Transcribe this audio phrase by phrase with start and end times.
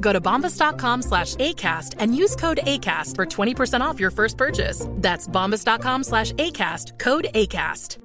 [0.00, 4.86] Go to bombas.com slash ACAST and use code ACAST for 20% off your first purchase.
[4.96, 7.98] That's bombas.com slash ACAST, code ACAST.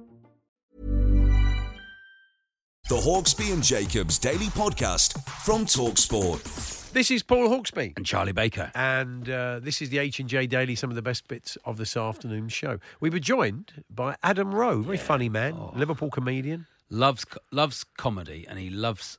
[2.88, 6.92] The Hawksbee and Jacobs Daily Podcast from Talksport.
[6.92, 7.94] This is Paul Hawksbee.
[7.96, 8.70] and Charlie Baker.
[8.76, 10.76] And uh, this is the H and J Daily.
[10.76, 12.78] Some of the best bits of this afternoon's show.
[13.00, 15.72] We were joined by Adam Rowe, very funny man, Oh.
[15.74, 16.66] Liverpool comedian.
[16.88, 19.18] Loves loves comedy and he loves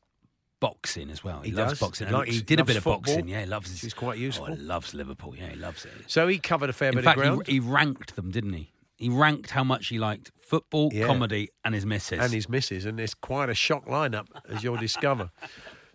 [0.60, 1.42] boxing as well.
[1.42, 1.80] He, He loves does.
[1.80, 2.08] boxing.
[2.08, 3.28] He likes- he did a bit of football, boxing.
[3.28, 3.84] Yeah, he loves.
[3.84, 4.48] is quite oh, useful.
[4.50, 5.36] Oh, he loves Liverpool.
[5.36, 5.92] Yeah, he loves it.
[6.08, 7.48] So he covered a fair In bit fact, of ground.
[7.48, 8.72] he, he ranked them, didn't he?
[8.96, 11.06] He ranked how much he liked football, Yeah.
[11.06, 12.20] comedy, and his missus.
[12.20, 15.30] and his missus, and it's quite a shock lineup, as you'll discover.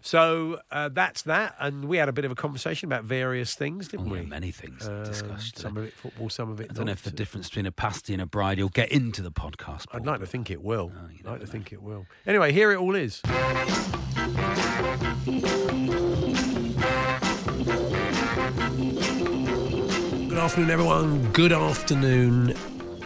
[0.04, 3.86] So uh, that's that, and we had a bit of a conversation about various things,
[3.88, 4.18] didn't Oh, we?
[4.20, 5.58] yeah, many things Uh, discussed.
[5.58, 6.70] Some of it football, some of it.
[6.70, 8.58] I don't know if the difference between a pasty and a bride.
[8.58, 9.86] He'll get into the podcast.
[9.92, 10.90] I'd like to think it will.
[10.94, 12.06] Oh, I'd never like to think it will.
[12.26, 13.22] Anyway, here it all is.
[19.02, 21.32] Good afternoon, everyone.
[21.32, 22.54] Good afternoon,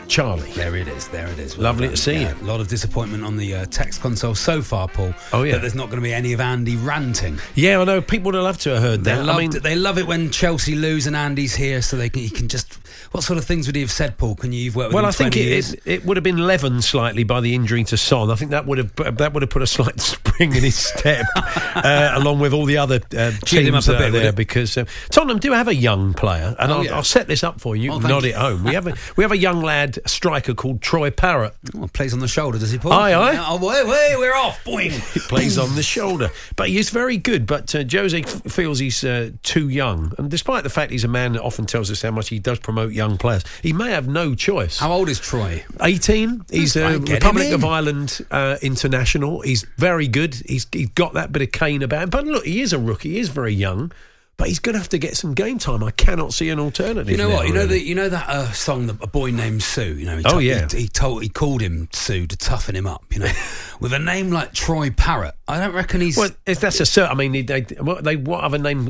[0.09, 0.51] Charlie.
[0.53, 1.09] There it is.
[1.09, 1.59] There it is.
[1.59, 1.97] Lovely done.
[1.97, 2.45] to see Yeah, you.
[2.45, 5.15] A lot of disappointment on the uh, text console so far, Paul.
[5.33, 5.53] Oh, yeah.
[5.53, 7.39] That there's not going to be any of Andy ranting.
[7.55, 8.01] Yeah, I know.
[8.01, 9.25] People would have loved to have heard They that.
[9.25, 9.51] love I mean.
[9.51, 12.23] They love it when Chelsea lose and Andy's here, so they can.
[12.23, 12.79] He can just.
[13.13, 14.35] What sort of things would he have said, Paul?
[14.37, 14.61] Can you?
[14.61, 17.41] You've worked with well, I think it, it, it would have been leavened slightly by
[17.41, 18.31] the injury to Son.
[18.31, 21.25] I think that would have that would have put a slight spring in his step,
[21.37, 24.33] uh, along with all the other uh, teams up a that bit, there.
[24.33, 26.97] Because uh, Tottenham do have a young player, and Oh, I'll, yeah.
[26.97, 27.93] I'll set this up for you.
[27.93, 28.31] Oh, nod you.
[28.31, 28.65] it home.
[28.65, 31.55] We have a we have a young lad a striker called Troy Parrott.
[31.77, 32.93] Oh, plays on the shoulder, does he, Paul?
[32.93, 33.45] Aye, aye.
[33.49, 34.63] Oh, wait, wait, we're off.
[34.65, 34.93] Boing.
[35.17, 37.47] He plays on the shoulder, but he is very good.
[37.47, 41.09] But uh, Jose f- feels he's uh, too young, and despite the fact he's a
[41.09, 44.09] man that often tells us how much he does promote young players, he may have
[44.09, 44.79] no choice.
[44.79, 45.65] How old is Troy?
[45.81, 46.45] 18.
[46.51, 49.41] He's a fine, get him Republic of Ireland uh, international.
[49.41, 50.35] He's very good.
[50.47, 52.11] He's he's got that bit of cane about him.
[52.11, 53.13] But look, he is a rookie.
[53.13, 53.93] He is very young,
[54.37, 55.83] but he's going to have to get some game time.
[55.83, 57.11] I cannot see an alternative.
[57.11, 57.47] You know now, what?
[57.49, 57.79] You know really.
[57.79, 59.95] the, you know that uh, song, that a boy named Sue.
[59.95, 60.67] You know, he Oh, yeah.
[60.71, 63.05] he, he told he called him Sue to toughen him up.
[63.13, 63.33] You know,
[63.81, 66.17] with a name like Troy Parrott, I don't reckon he's.
[66.17, 68.87] Well, if that's a cert, I mean, they, they, what, they what other name?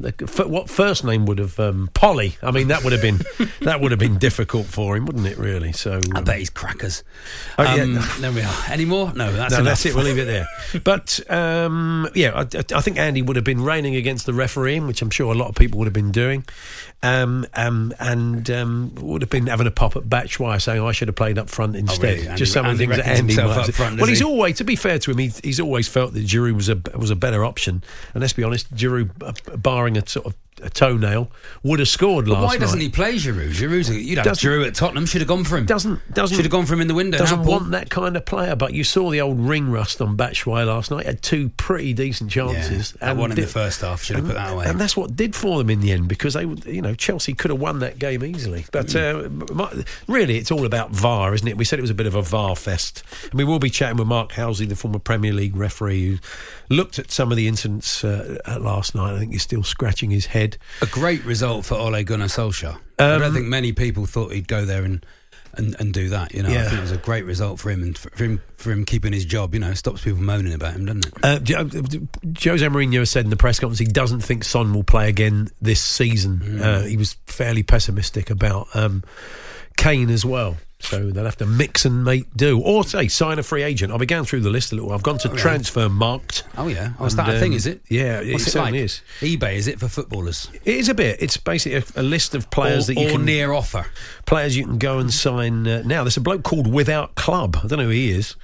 [0.47, 2.36] What first name would have um, Polly?
[2.42, 3.20] I mean, that would have been
[3.60, 5.38] that would have been difficult for him, wouldn't it?
[5.38, 5.72] Really.
[5.72, 7.04] So I um, bet he's crackers.
[7.58, 7.82] Oh, yeah.
[7.82, 8.54] um, There we are.
[8.70, 9.12] Any more?
[9.12, 9.94] No, that's no, that's it.
[9.94, 10.46] We'll leave it there.
[10.82, 12.41] But um, yeah, I,
[12.75, 15.48] I think Andy would have been raining against the refereeing, which I'm sure a lot
[15.48, 16.44] of people would have been doing,
[17.02, 21.08] um, um, and um, would have been having a pop at Batshuayi saying I should
[21.08, 22.04] have played up front instead.
[22.04, 22.28] Oh, really?
[22.28, 24.25] Andy- Just some of the things that Andy might have- front, Well, he's he?
[24.25, 27.10] always, to be fair to him, he, he's always felt that Giroud was a was
[27.10, 27.82] a better option.
[28.14, 31.31] And let's be honest, Giroud, uh, barring a sort of a toenail,
[31.62, 32.47] would have scored But last night.
[32.47, 32.84] why doesn't night.
[32.84, 33.50] he play Giroud?
[33.50, 35.06] Giroud's a, you'd have Giroud at Tottenham.
[35.06, 35.67] Should have gone for him.
[35.67, 37.19] Doesn't doesn't should have gone for him in the window.
[37.19, 37.53] doesn't Paul.
[37.53, 38.56] want that kind of player.
[38.56, 41.06] But you saw the old ring rust on Batshuayi last night.
[41.06, 42.94] Had two pretty decent chances.
[43.00, 44.03] Yeah, that one in the first half.
[44.03, 44.67] Should have and, put that away.
[44.67, 47.50] and that's what did for them in the end because they, you know, Chelsea could
[47.50, 48.65] have won that game easily.
[48.73, 49.61] But Mm.
[49.61, 51.56] uh, really, it's all about VAR, isn't it?
[51.56, 53.97] We said it was a bit of a VAR fest, and we will be chatting
[53.99, 56.19] with Mark Halsey, the former Premier League referee, who
[56.69, 59.15] looked at some of the incidents uh, last night.
[59.15, 60.59] I think he's still scratching his head.
[60.82, 62.78] a great result for Ole Gunnar Solskjaer.
[62.99, 65.05] I Um, don't think many people thought he'd go there and,
[65.55, 66.34] and, and do that.
[66.34, 68.72] You know, I think it was a great result for him and for him for
[68.72, 69.55] him keeping his job.
[69.55, 71.14] You know, stops people moaning about him, doesn't it?
[71.23, 71.64] Uh, Jo-
[72.50, 75.82] Jose Mourinho said in the press conference he doesn't think Son will play again this
[75.82, 76.61] season.
[76.61, 79.02] Uh, he was fairly pessimistic about um,
[79.76, 80.56] Kane as well.
[80.87, 83.93] So they'll have to mix and make do, or say sign a free agent.
[83.93, 84.93] I'll be going through the list a little.
[84.93, 86.44] I've gone to Transfermarkt.
[86.56, 87.53] Oh yeah, oh, is that a thing?
[87.53, 87.83] um, Is it?
[87.88, 88.85] yeah, it What's it certainly like?
[88.85, 89.03] is.
[89.21, 90.49] eBay is it for footballers?
[90.65, 91.21] It is a bit.
[91.21, 93.87] It's basically a, a list of players or, that you or can near offer.
[94.27, 96.05] players you can go and sign uh, now.
[96.05, 97.56] There's a bloke called Without Club.
[97.62, 98.37] I don't know who he is.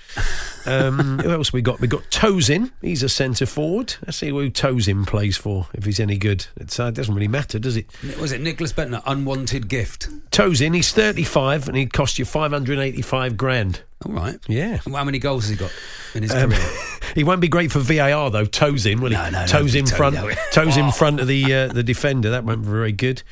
[0.66, 1.80] Um, who else we got?
[1.80, 2.70] We got Tozin.
[2.80, 3.94] He's a centre forward.
[4.06, 5.68] Let's see who Tozin plays for.
[5.74, 7.86] If he's any good, it's, uh, it doesn't really matter, does it?
[8.20, 9.02] Was it Nicklas Bendtner?
[9.06, 10.08] Unwanted gift.
[10.30, 10.74] Tozin.
[10.74, 13.82] He's 35 and he'd cost you 585 grand.
[14.04, 14.38] All right.
[14.48, 14.80] Yeah.
[14.86, 15.72] Well, How many goals has he got
[16.14, 16.68] in his Um, career?
[17.14, 18.44] he won't be great for VAR though.
[18.44, 19.14] Toes in, will he?
[19.16, 20.16] No, no, no, toes in front.
[20.16, 20.28] no.
[20.52, 22.30] Toes in front of the uh, the defender.
[22.30, 23.22] That won't be very good.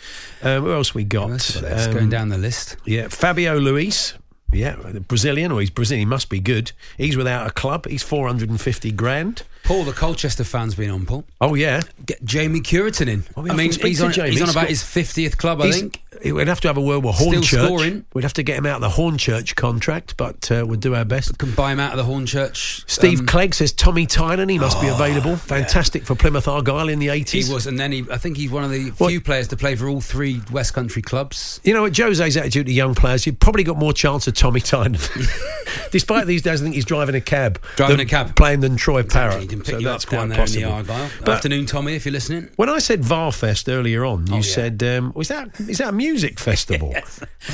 [0.42, 1.30] Um, who else we got?
[1.30, 1.76] Else we got there?
[1.78, 2.76] It's Um, going down the list.
[2.84, 4.14] Yeah, Fabio Luis.
[4.52, 4.76] Yeah,
[5.06, 6.06] Brazilian, or he's Brazilian.
[6.06, 6.72] He must be good.
[6.96, 7.86] He's without a club.
[7.86, 9.42] He's four hundred and fifty grand.
[9.64, 11.24] Paul, the Colchester fan's been on, Paul.
[11.40, 13.24] Oh yeah, Get Jamie Cureton in.
[13.36, 14.30] Oh, we I mean, he's on, Jamie.
[14.30, 16.00] he's on about his 50th club, I He's- think.
[16.24, 17.64] We'd have to have a word with Still Hornchurch.
[17.66, 18.04] scoring.
[18.12, 21.04] We'd have to get him out of the Hornchurch contract, but uh, we'll do our
[21.06, 21.38] best.
[21.38, 22.84] Can buy him out of the Hornchurch.
[22.90, 24.50] Steve um, Clegg says Tommy Tynan.
[24.50, 25.36] He must be available.
[25.36, 27.46] Fantastic for Plymouth Argyle in the 80s.
[27.46, 29.56] He was, and then he, I think he's one of the What- few players to
[29.56, 31.58] play for all three West Country clubs.
[31.64, 34.60] You know, at Jose's attitude to young players, you've probably got more chance of Tommy
[34.60, 34.98] Tynan.
[35.90, 37.60] Despite these days, I think he's driving a cab.
[37.76, 38.36] Driving a cab.
[38.36, 39.48] Playing than Troy Parrott.
[39.48, 40.82] Pick So that's quite there possible.
[40.82, 41.10] the.
[41.24, 42.48] But- Afternoon, Tommy, if you're listening.
[42.56, 44.42] When I said Varfest earlier on, you Oh, yeah.
[44.42, 46.94] said, um, "Was that is that a music festival?"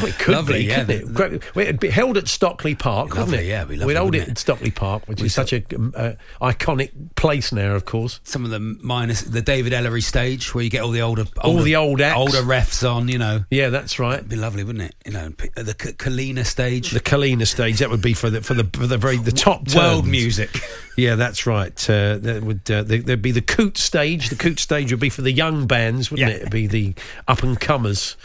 [0.03, 1.43] Oh, it could Lovely, be, yeah, couldn't the- it?
[1.55, 1.67] Great.
[1.69, 3.49] It'd be held at Stockley Park, wouldn't Lovely, it?
[3.49, 4.39] yeah, We'd lovely, hold it at?
[4.39, 8.21] Stockley Park, which is such a um, uh, iconic place now, of course.
[8.25, 11.59] Some of the minus the David Elleray stage where you get all the older, All
[11.63, 12.17] the old acts.
[12.19, 13.09] older refs on.
[13.09, 14.19] You know, Yeah, that's right.
[14.19, 14.95] it'd be lovely, wouldn't it?
[15.07, 18.65] You know, the Collina stage, The Collina stage that would be for the for the
[18.79, 20.51] for the very the top world music.
[20.97, 21.91] Yeah, that's right.
[21.91, 24.29] Uh, that would uh, there- there'd be the Coote stage.
[24.31, 26.35] The Coote stage would be for the young bands, wouldn't Yeah.
[26.37, 26.41] it?
[26.43, 26.95] It'd be the
[27.29, 28.17] up and comers.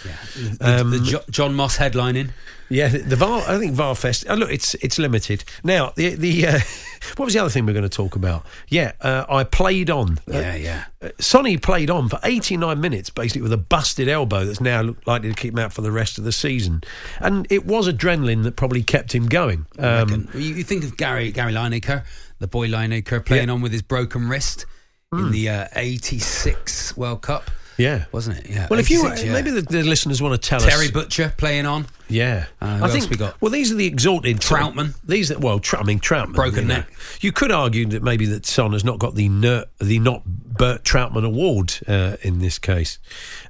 [0.59, 2.29] the the jo- John Moss headlining.
[2.69, 3.41] Yeah, the, the VAR.
[3.47, 4.25] I think VARfest.
[4.29, 5.91] Oh, look, it's it's limited now.
[5.95, 6.59] The the uh,
[7.17, 8.45] what was the other thing we are going to talk about?
[8.69, 10.19] Yeah, uh, I played on.
[10.27, 10.83] Uh, Yeah, yeah.
[11.21, 15.35] Sonny played on for 89 minutes, basically with a busted elbow that's now likely to
[15.35, 16.83] keep him out for the rest of the season.
[17.19, 19.65] And it was adrenaline that probably kept him going.
[19.79, 22.03] Um, you, you think of Gary Gary Lineker,
[22.39, 23.53] the boy Lineker, playing Yeah.
[23.53, 24.65] on with his broken wrist
[25.13, 28.05] in the uh, '86 World Cup, yeah.
[28.11, 28.49] wasn't it?
[28.49, 28.67] Yeah.
[28.69, 29.33] Well, if you 86, yeah.
[29.33, 31.85] maybe the, the listeners want to tell Terry us, Terry Butcher playing on.
[32.07, 33.39] yeah, Uh, I think we got?
[33.41, 34.93] Well, these are the exalted Trautmann.
[35.05, 36.75] These, are, well, Tr- I mean Trautmann, Broken you know.
[36.77, 36.91] neck.
[37.21, 40.23] You could argue that maybe that Son has not got the ner- the not
[40.57, 42.99] Bert Trautmann award uh, in this case.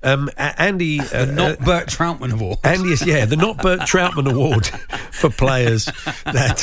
[0.04, 3.82] Um, Andy, uh, The not uh, Bert Trautmann Award Andy is yeah the not Bert
[3.82, 4.68] Trautmann award
[5.12, 5.86] for players
[6.26, 6.58] that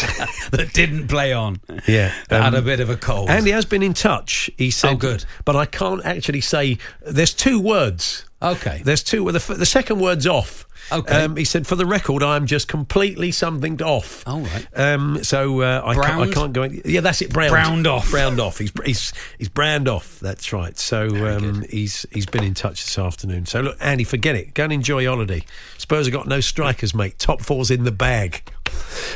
[0.52, 1.60] that didn't play on.
[1.86, 3.30] yeah That had um, a bit of a cold.
[3.30, 4.50] Andy has been in touch.
[4.56, 5.24] He said, Oh, good.
[5.44, 6.78] but I can't actually say.
[7.06, 8.24] There's two words.
[8.40, 8.82] Okay.
[8.84, 9.30] There's two.
[9.32, 10.66] The, the second word's off.
[10.90, 11.24] Okay.
[11.24, 14.26] Um, he said, for the record, I am just completely something off.
[14.26, 14.66] All right.
[14.74, 16.62] Um, so uh, I, can't, I can't go.
[16.62, 17.32] In, yeah, that's it.
[17.32, 17.50] Browned.
[17.50, 18.10] Browned off.
[18.10, 18.58] Browned off.
[18.58, 20.18] He's he's he's browned off.
[20.20, 20.78] That's right.
[20.78, 23.46] So um, he's he's been in touch this afternoon.
[23.46, 24.54] So look, Andy, forget it.
[24.54, 25.44] Go and enjoy your holiday.
[25.76, 27.18] Spurs have got no strikers, mate.
[27.18, 28.42] Top four's in the bag.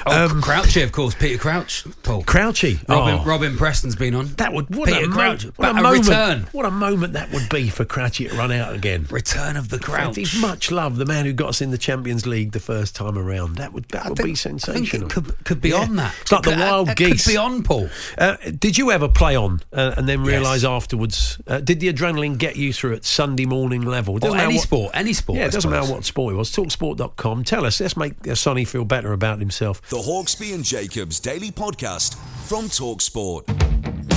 [0.07, 1.15] Oh, um, Crouchy, of course.
[1.15, 1.85] Peter Crouch.
[2.03, 2.23] Paul.
[2.25, 2.79] Crouchy.
[2.89, 3.25] Robin, Oh.
[3.25, 4.27] Robin Preston's been on.
[4.35, 6.07] That would what Peter a, mo- what a a moment!
[6.07, 6.47] return.
[6.53, 9.07] What a moment that would be for Crouchy to run out again.
[9.11, 10.17] Return of the Crouch.
[10.17, 13.17] He's much loved, the man who got us in the Champions League the first time
[13.19, 13.57] around.
[13.57, 15.09] That would that I would think- be sensational.
[15.09, 15.81] could, could be Yeah.
[15.83, 16.15] on that.
[16.23, 17.25] It's like the wild that geese.
[17.25, 17.89] Could be on, Paul.
[18.19, 20.29] Uh, did you ever play on uh, and then Yes.
[20.29, 21.39] realise afterwards?
[21.47, 24.15] Uh, did the adrenaline get you through at Sunday morning level?
[24.15, 24.91] Or doesn't matter any what- sport.
[24.95, 25.39] Any sport.
[25.39, 26.51] Yeah, it doesn't matter what sport it was.
[26.51, 27.45] Talksport.com.
[27.45, 27.81] Tell us.
[27.81, 29.82] Let's make uh, Sonny feel better about himself.
[29.89, 32.15] The Hawksbee and Jacobs Daily Podcast
[32.47, 34.12] from Talksport.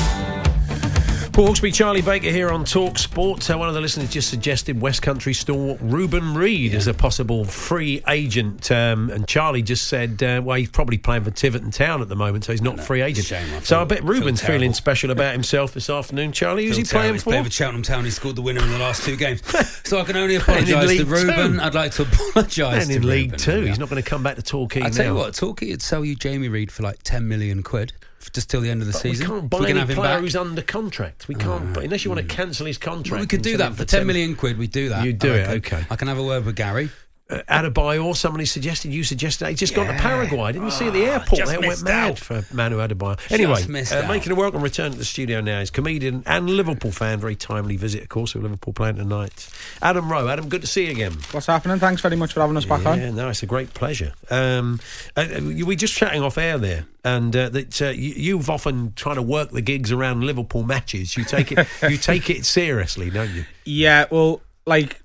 [1.36, 3.50] Paul Hawksbee, Charlie Baker here on Talk Sport.
[3.50, 7.44] Uh, one of the listeners just suggested West Country stalwart Reuben Reid as a possible
[7.44, 8.72] free agent.
[8.72, 12.16] Um, and Charlie just said, uh, well, he's probably playing for Tiverton Town at the
[12.16, 13.28] moment, so he's not free agent.
[13.28, 16.32] Shame, I so I bet feel Reuben's feeling special about himself this afternoon.
[16.32, 17.32] Charlie, who's he playing for?
[17.32, 18.06] Played for Cheltenham Town.
[18.06, 19.42] He scored the winner in the last two games.
[19.84, 21.56] so I can only apologise to Reuben.
[21.56, 21.62] Two.
[21.62, 23.40] I'd like to apologise And to in League Reuben.
[23.40, 23.62] Two.
[23.64, 23.68] Yeah.
[23.68, 24.90] He's not going to come back to Torquay I now.
[24.92, 27.92] tell you what, Torquay would sell you Jamie Reed for like ten million quid
[28.34, 30.22] just till the end of the But we can't buy we can any player back.
[30.22, 31.28] who's under contract.
[31.28, 32.42] We can't, ah, but unless you want to hmm.
[32.42, 33.12] cancel his contract.
[33.12, 34.58] Well, we could do that for ten million quid.
[34.58, 35.06] We'd do that.
[35.06, 35.78] You'd do I it, reckon.
[35.80, 35.88] okay.
[35.90, 36.90] I can have a word with Gary.
[37.28, 40.52] Uh, Adebayor, somebody suggested, you suggested, he just gone to Paraguay.
[40.52, 41.40] Didn't you see at the airport?
[41.40, 42.20] just They went mad out.
[42.20, 43.32] for Manu Adebayor.
[43.32, 44.08] Anyway, missed uh, out.
[44.08, 47.20] making a welcome return to the studio now is comedian and Liverpool fan.
[47.20, 49.50] Very timely visit, of course, with Liverpool playing tonight.
[49.82, 50.28] Adam Rowe.
[50.28, 51.14] Adam, good to see you again.
[51.32, 51.80] What's happening?
[51.80, 53.00] Thanks very much for having us back on.
[53.00, 54.14] Yeah, no, it's a great pleasure.
[54.30, 54.80] Um,
[55.16, 58.94] uh, we were just chatting off air there, and uh, that uh, you, you've often
[58.96, 61.18] tried to work the gigs around Liverpool matches.
[61.18, 63.46] You take it, you take it seriously, don't you?
[63.66, 65.02] Yeah, well, like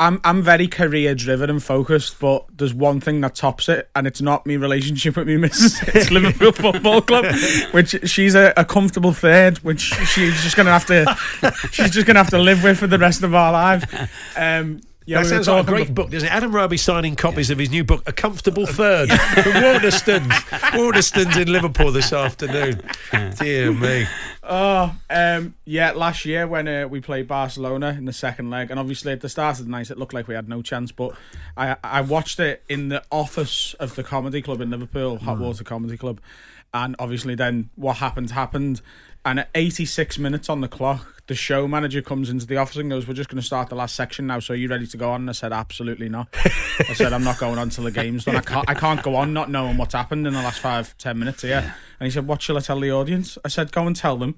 [0.00, 4.06] I'm I'm very career driven and focused, but there's one thing that tops it, and
[4.06, 5.78] it's not my relationship with me missus.
[5.94, 7.26] It's Liverpool Football Club,
[7.72, 11.04] which she's a, a comfortable third, which she's just gonna have to
[11.70, 13.84] she's just gonna have to live with for the rest of our lives.
[14.36, 16.32] Um, Yeah, that we sounds like a talking great book, doesn't it?
[16.32, 20.30] Adam Roby signing copies of his new book, A Comfortable Third, from Waterstones.
[20.78, 22.80] Waterstones in Liverpool this afternoon.
[23.38, 24.06] Dear me.
[24.52, 28.80] Oh, um, yeah, last year when uh, we played Barcelona in the second leg, and
[28.80, 31.12] obviously at the start of the night it looked like we had no chance, but
[31.56, 35.62] I I watched it in the office of the comedy club in Liverpool, Hot Water
[35.62, 36.20] Comedy Club,
[36.74, 38.82] and obviously then what happened happened,
[39.24, 42.90] and at 86 minutes on the clock, the show manager comes into the office and
[42.90, 44.96] goes, "We're just going to start the last section now, so are you ready to
[44.96, 46.28] go on?" And I said, "Absolutely not."
[46.88, 48.36] I said, "I'm not going on till the game's done.
[48.36, 51.18] I can't I can't go on not knowing what's happened in the last five ten
[51.18, 53.94] minutes here." And he said, "What shall I tell the audience?" I said, "Go and
[53.94, 54.36] tell them."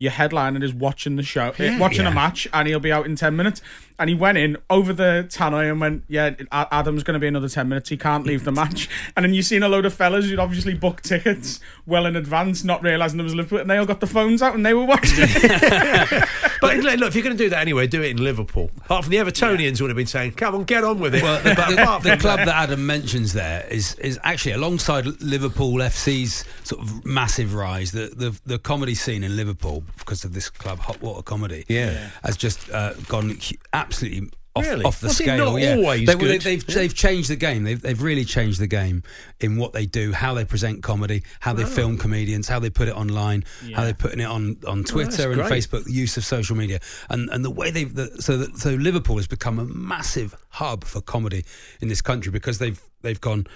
[0.00, 3.16] Your headliner is watching the show, eh, watching a match, and he'll be out in
[3.16, 3.60] 10 minutes.
[3.98, 7.48] And he went in over the tannoy and went, Yeah, Adam's going to be another
[7.48, 7.88] 10 minutes.
[7.88, 8.88] He can't leave the match.
[9.16, 12.62] And then you've seen a load of fellas who'd obviously booked tickets well in advance,
[12.62, 14.84] not realising there was Liverpool, and they all got the phones out and they were
[14.84, 15.26] watching.
[16.60, 18.70] But look, if you're going to do that anyway, do it in Liverpool.
[18.84, 21.22] Apart from the Evertonians would have been saying, come on, get on with it.
[21.22, 25.06] Well, the, But the- the club that- that Adam mentions there is is actually alongside
[25.22, 27.92] Liverpool FC's sort of massive rise.
[27.92, 32.10] The the, the comedy scene in Liverpool because of this club, Hot Water Comedy, Yeah.
[32.24, 33.38] has just uh, gone
[33.72, 34.30] absolutely.
[34.58, 34.84] Off, Really?
[34.84, 35.74] off the Was scale, not yeah.
[35.74, 36.40] always they, good?
[36.42, 37.64] They, have they've changed the game.
[37.64, 39.02] They've they've really changed the game
[39.40, 41.54] in what they do, how they present comedy, how Oh.
[41.54, 45.30] they film comedians, how they put it online, how they're putting it on on Twitter
[45.32, 45.50] and great.
[45.52, 48.70] Facebook, the use of social media, and and the way they've the, so that, so
[48.74, 51.44] Liverpool has become a massive hub for comedy
[51.80, 53.46] in this country because they've they've gone.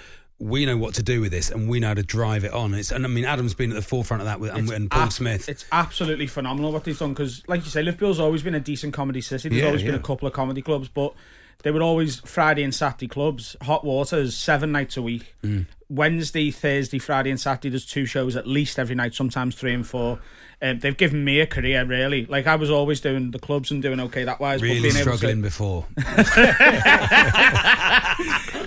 [0.42, 2.74] We know what to do with this, and we know how to drive it on.
[2.74, 5.02] It's, and I mean, Adam's been at the forefront of that with and, and Paul
[5.02, 5.48] ab- Smith.
[5.48, 8.92] It's absolutely phenomenal what they've done because, like you say, Liverpool's always been a decent
[8.92, 9.48] comedy city.
[9.50, 11.14] There's Yeah, always been a couple of comedy clubs, but
[11.62, 13.54] they were always Friday and Saturday clubs.
[13.62, 15.36] Hot Waters seven nights a week.
[15.44, 15.66] Mm.
[15.88, 17.68] Wednesday, Thursday, Friday, and Saturday.
[17.68, 20.18] There's two shows at least every night, sometimes three and four.
[20.64, 22.24] Um, they've given me a career, really.
[22.26, 24.96] Like I was always doing the clubs and doing okay that wise, really but being
[24.96, 25.86] able struggling to, before.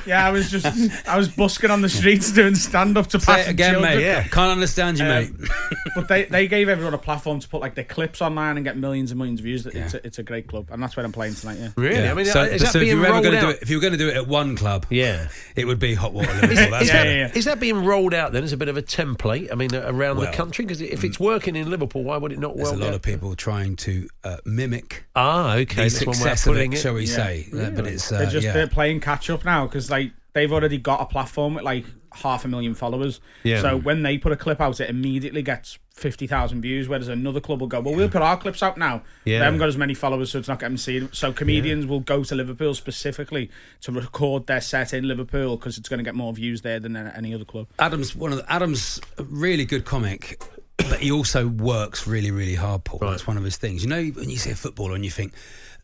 [0.06, 3.26] yeah, I was just I was busking on the streets doing stand up to Say
[3.26, 3.96] pass it again, children.
[3.98, 4.04] mate.
[4.04, 4.24] Yeah.
[4.24, 5.32] Can't understand you, Um, mate.
[5.96, 8.78] but they, they gave everyone a platform to put like their clips online and get
[8.78, 9.66] millions and millions of views.
[9.66, 11.58] It's, a, it's a great club, and that's where I'm playing tonight.
[11.60, 11.70] Yeah.
[11.76, 12.04] Really?
[12.04, 12.12] Yeah.
[12.12, 13.70] I mean, so, is that so if you were rolled going to do it, if
[13.70, 15.30] you were going to do it at one club, Yeah.
[15.56, 16.72] it would be Hot Water Liverpool.
[16.72, 17.32] That's Is that, Yeah, yeah, yeah.
[17.34, 19.52] is that being rolled out then as a bit of a template?
[19.52, 20.66] I mean, uh, around Well, the country?
[20.66, 22.58] Because if it's working in Liverpool, why would it not work?
[22.58, 22.82] There's work?
[22.82, 25.88] a lot of people trying to uh, mimic Ah, okay.
[25.88, 26.78] the That's one way of success of it, it.
[26.78, 27.16] shall we Yeah.
[27.16, 27.48] say?
[27.54, 28.54] Uh, But it's uh, They're just yeah.
[28.54, 32.46] they're playing catch up now because like they've already got a platform with like half
[32.46, 33.20] a million followers.
[33.44, 33.62] Yeah.
[33.62, 36.88] So when they put a clip out, it immediately gets fifty thousand views.
[36.88, 39.04] Whereas another club will go, well, we'll put our clips out now.
[39.26, 39.40] Yeah.
[39.40, 41.10] They haven't got as many followers, so it's not getting seen.
[41.12, 43.50] So comedians will go to Liverpool specifically
[43.82, 46.96] to record their set in Liverpool because it's going to get more views there than
[46.96, 47.68] any other club.
[47.80, 50.42] Adam's one of the, Adam's a really good comic,
[50.78, 52.84] but he also works really, really hard.
[52.84, 53.84] Paul, that's one of his things.
[53.84, 55.34] You know, when you see a footballer and you think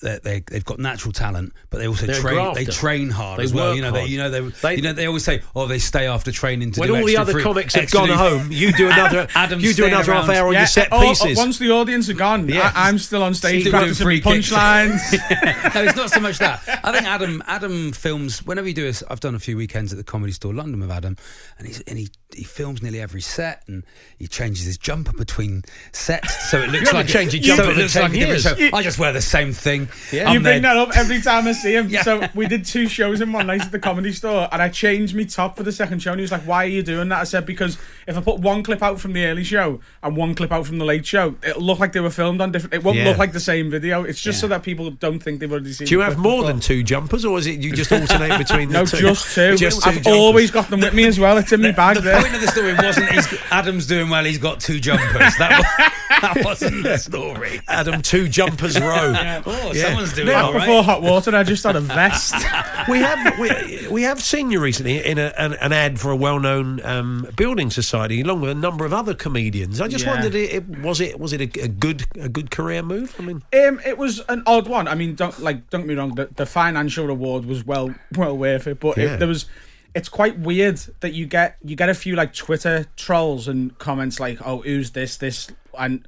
[0.02, 3.40] that they they've got natural talent, but they also They're a train they train hard
[3.40, 3.68] They as well.
[3.70, 4.10] work You know, they, hard.
[4.12, 6.80] you know they, They- you know they always say, oh, they stay after training to
[6.80, 8.88] When do all the extra other free- comics have extra gone free- home, you do
[8.92, 9.28] another.
[9.36, 10.38] Adam's you do staying another half around.
[10.38, 11.38] hour on your set oh, oh, pieces.
[11.38, 12.72] once the audience are gone, Yeah.
[12.76, 14.50] I, I'm still on stage Still doing practicing free kicks.
[14.52, 15.12] punchlines.
[15.76, 16.62] no, it's not so much that.
[16.84, 18.88] I think Adam Adam films whenever you do.
[18.90, 21.16] A, I've done a few weekends at the Comedy Store London with Adam,
[21.58, 23.84] and he's and he he films nearly every set, and
[24.18, 27.72] he changes his jumper between sets, so it looks haven't like changed your so jumper
[27.72, 28.70] it for looks 10 like a different years.
[28.72, 28.78] show.
[28.78, 29.90] I just wear the same thing.
[30.12, 30.28] Yeah.
[30.30, 31.90] I'm you bring there- that up every time I see him.
[31.92, 32.04] Yeah.
[32.04, 35.16] So we did two shows in one night at the comedy store, and I changed
[35.16, 36.12] my top for the second show.
[36.12, 38.40] And he was like, "Why are you doing that?" I said, "Because if I put
[38.40, 41.36] one clip out from the early show and one clip out from the late show,
[41.44, 42.74] it'll look like they were filmed on different.
[42.74, 43.06] It won't Yeah.
[43.10, 44.04] look like the same video.
[44.04, 45.88] It's just so that people don't think they've already seen.
[45.88, 46.48] do you have more before.
[46.54, 48.98] than two jumpers, or is it you just alternate between the No, two?
[48.98, 49.58] just two.
[49.58, 50.14] Just two I've jumpers.
[50.14, 51.38] always got them with me as well.
[51.38, 52.22] It's in my bag The there.
[52.22, 54.24] point of the story wasn't he's, Adam's doing well.
[54.24, 55.36] He's got two jumpers.
[55.38, 55.66] That, was,
[56.22, 57.62] that wasn't the story.
[57.68, 59.14] Adam two jumpers row.
[59.46, 59.88] Oh, Yeah.
[59.88, 60.66] someone's doing Now, all right.
[60.68, 62.34] Before hot water, I just had a vest.
[62.90, 66.16] we have we, we have seen you recently in a, an, an ad for a
[66.16, 69.82] well-known um, building society, along with a number of other comedians.
[69.82, 70.14] I just Yeah.
[70.14, 73.16] wondered, it, it, was it was it a, a good a good career move?
[73.20, 74.88] I mean, Um, it was an odd one.
[74.88, 76.16] I mean, don't like don't get me wrong.
[76.16, 79.16] The, the financial reward was well well worth it, but Yeah.
[79.16, 79.46] it, there was.
[79.94, 84.22] It's quite weird that you get you get a few like Twitter trolls and comments
[84.22, 85.18] like, "Oh, who's this?
[85.18, 86.08] This?" and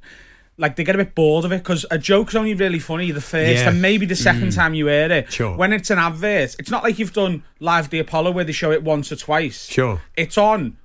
[0.56, 3.20] like they get a bit bored of it because a joke's only really funny the
[3.20, 3.70] first Yeah.
[3.70, 4.54] and maybe the second mm.
[4.54, 5.32] time you hear it.
[5.32, 5.56] Sure.
[5.56, 8.70] When it's an advert, it's not like you've done live the Apollo where they show
[8.70, 9.66] it once or twice.
[9.66, 10.00] Sure.
[10.16, 10.76] It's on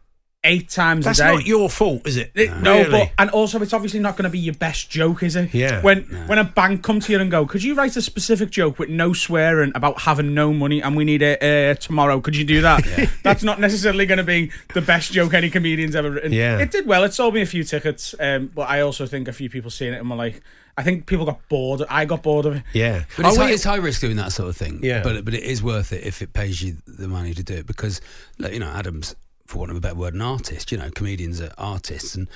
[0.45, 1.27] eight times That's a day.
[1.31, 2.31] That's not your fault, is it?
[2.33, 2.91] It- no, Really?
[2.91, 5.53] but and also it's obviously not going to be your best joke, is it?
[5.53, 5.81] Yeah.
[5.81, 8.79] When when a bank come to you and go, could you write a specific joke
[8.79, 12.21] with no swearing about having no money and we need it uh, tomorrow?
[12.21, 12.83] Could you do that?
[13.23, 16.31] That's not necessarily going to be the best joke any comedian's ever written.
[16.31, 16.59] Yeah.
[16.59, 17.03] It did well.
[17.03, 19.93] It sold me a few tickets, um, but I also think a few people seeing
[19.93, 20.41] it and were like,
[20.77, 21.81] I think people got bored.
[21.89, 22.63] I got bored of it.
[22.71, 23.03] yeah.
[23.17, 24.79] But it's, Are high, it's high risk doing that sort of thing.
[24.81, 25.03] Yeah.
[25.03, 27.67] But but it is worth it if it pays you the money to do it
[27.67, 27.99] because,
[28.37, 29.13] like, you know, Adam's,
[29.49, 30.71] for want of a better word, an artist.
[30.71, 32.27] You know, comedians are artists, and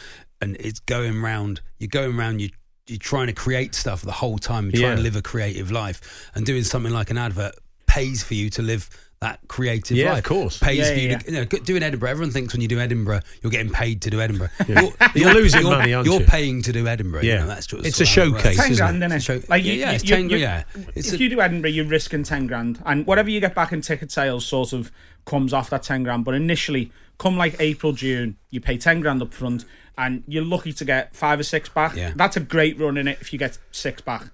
[0.41, 1.61] and it's going round.
[1.79, 2.41] You're going round.
[2.41, 2.49] You
[2.87, 4.65] you're trying to create stuff the whole time.
[4.65, 4.95] You're trying Yeah.
[4.97, 7.55] to live a creative life, and doing something like an advert
[7.87, 8.89] pays for you to live
[9.21, 10.17] that creative Yeah, life.
[10.17, 10.57] of course.
[10.57, 12.09] pays Yeah, for you yeah, to you know, go- doing Edinburgh.
[12.09, 14.49] Everyone thinks when you do Edinburgh, you're getting paid to do Edinburgh.
[15.15, 16.25] You're losing money, aren't you're you?
[16.25, 17.21] paying to do Edinburgh.
[17.21, 17.39] you Yeah.
[17.41, 18.43] know, that's just It's a how it works.
[18.43, 19.05] showcase, ten isn't it?
[19.11, 19.23] innit?
[19.23, 20.63] Show- Like yeah, you, yeah, you- it's you- 10 you- yeah.
[20.93, 23.71] It's if a- you do Edinburgh, you're risking ten grand, and whatever you get back
[23.71, 24.91] in ticket sales sort of
[25.25, 26.25] comes off that ten grand.
[26.25, 29.65] But initially, come like April, June, you pay ten grand up front,
[29.97, 31.95] and you're lucky to get five or six back.
[31.95, 32.13] Yeah.
[32.15, 34.25] That's a great run in it if you get six back.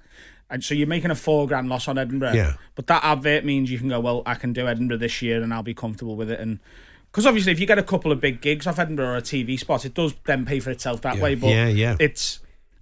[0.51, 2.33] And so you're making a four grand loss on Edinburgh.
[2.33, 2.53] Yeah.
[2.73, 5.53] But that advert means you can go, well, I can do Edinburgh this year and
[5.53, 6.39] I'll be comfortable with it.
[6.39, 6.57] And
[7.11, 9.59] because obviously, if you get a couple of big gigs off Edinburgh or a TV
[9.59, 11.21] spot, it does then pay for itself that Yeah.
[11.23, 11.35] way.
[11.35, 11.97] But Yeah, yeah.
[11.99, 12.39] it's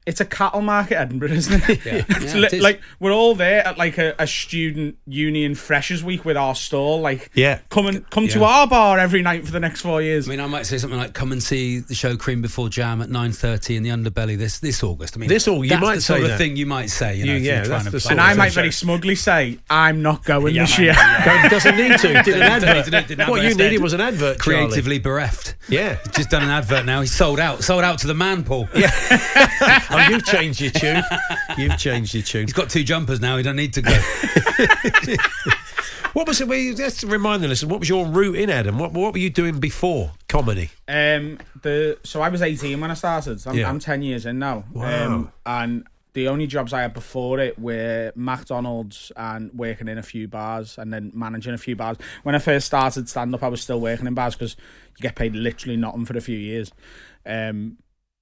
[0.08, 1.80] it's a cattle market, Edinburgh, isn't it?
[1.86, 2.04] Yeah.
[2.10, 2.64] It's Yeah, li- it is.
[2.64, 7.02] like we're all there at like a, a student union freshers week with our stall.
[7.02, 7.60] Like, Yeah.
[7.70, 10.28] come and come to our bar every night for the next four years.
[10.28, 13.02] I mean, I might say something like, "Come and see the show Cream Before Jam
[13.02, 15.82] at nine thirty in the Underbelly this this August." I mean, This Au- you that's
[15.82, 16.38] might the sort say of that.
[16.38, 17.16] thing you might say.
[17.16, 18.72] You know, You- yeah, you're trying that's to the play sort and I might very
[18.72, 20.94] smugly say, I'm not going Yeah, this year.
[20.94, 21.26] yeah.
[21.42, 22.08] Don't- doesn't need to.
[22.08, 22.86] Did an Didn't- advert.
[22.86, 23.64] didn't- didn't what you instead.
[23.72, 24.40] needed was an advert.
[24.40, 24.66] Charlie.
[24.68, 25.56] creatively bereft.
[25.70, 25.98] Yeah.
[26.16, 27.02] Just done an advert now.
[27.02, 27.64] He's sold out.
[27.64, 28.68] Sold out to the man, Paul.
[29.98, 31.04] oh, you've changed your tune.
[31.58, 32.44] You've changed your tune.
[32.44, 33.38] He's got two jumpers now.
[33.38, 33.98] He don't need to go.
[36.18, 36.48] What was it?
[36.48, 37.70] well, Let's remind the listeners.
[37.70, 38.80] What was your route in, Adam?
[38.80, 40.72] What, what were you doing before comedy?
[40.88, 43.40] Um, the so I was 18 when I started.
[43.46, 43.70] I'm, Yeah.
[43.70, 44.64] I'm 10 years in now.
[44.74, 45.06] Wow.
[45.06, 50.04] Um, and the only jobs I had before it were McDonald's and working in a
[50.04, 51.98] few bars and then managing a few bars.
[52.24, 54.56] When I first started stand up, I was still working in bars because
[54.98, 56.72] you get paid literally nothing for a few years.
[57.28, 57.78] Um,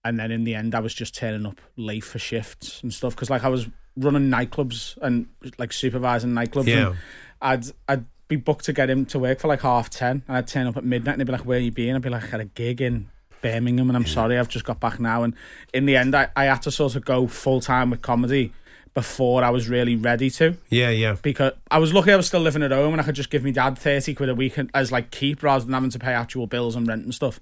[0.06, 3.14] and then in the end, I was just turning up late for shifts and stuff
[3.16, 6.68] because like I was running nightclubs and like supervising nightclubs.
[6.68, 6.90] Yeah.
[6.90, 6.96] And
[7.42, 10.48] I'd I'd be booked to get him to work for like half ten, and I'd
[10.48, 12.28] turn up at midnight, and he'd be like, "Where you been?" I'd be like, "I
[12.28, 13.10] had a gig in
[13.42, 15.34] Birmingham, and I'm sorry, I've just got back now." And
[15.74, 18.54] in the end, I, I had to sort of go full time with comedy
[18.94, 21.18] before I was really ready to, Yeah, yeah.
[21.22, 23.44] because I was lucky I was still living at home, and I could just give
[23.44, 26.48] me dad thirty quid a week as like keep rather than having to pay actual
[26.48, 27.40] bills and rent and stuff.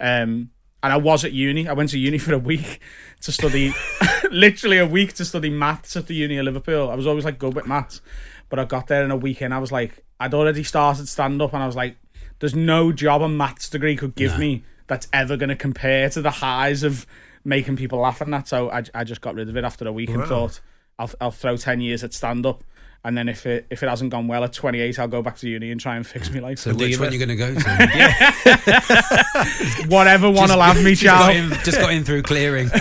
[0.00, 0.50] Um,
[0.82, 1.68] and I was at uni.
[1.68, 2.80] I went to uni for a week
[3.22, 3.74] to study,
[4.30, 6.90] literally a week to study maths at the uni of Liverpool.
[6.90, 8.00] I was always like good with maths,
[8.48, 9.54] but I got there in a weekend.
[9.54, 11.96] I was like, I'd already started stand up, and I was like,
[12.38, 16.22] there's no job a maths degree could give me that's ever going to compare to
[16.22, 17.06] the highs of
[17.44, 18.48] making people laugh and that.
[18.48, 20.60] So I, I just got rid of it after a week and thought
[20.98, 22.62] I'll I'll throw ten years at stand up.
[23.04, 25.48] And then if it if it hasn't gone well at 28, I'll go back to
[25.48, 26.58] uni and try and fix me life.
[26.58, 27.60] So which one you going to go to?
[29.88, 32.68] Whatever one will have me, just got, in, just got in through clearing.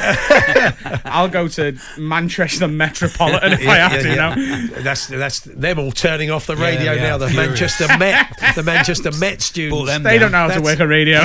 [1.06, 4.15] I'll go to Manchester Metropolitan if I have to.
[4.15, 4.34] Now.
[4.82, 7.19] That's that's them all turning off the radio yeah, now.
[7.19, 7.49] The furious.
[7.49, 9.99] Manchester Met, the Manchester Met students.
[9.99, 10.19] They down.
[10.19, 11.19] don't know how to work a radio.